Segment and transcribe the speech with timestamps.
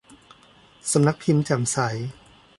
[0.91, 1.77] สำนักพิมพ์แจ่มใส